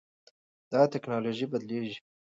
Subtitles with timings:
[0.71, 1.97] دا ټکنالوژي بدلېږي.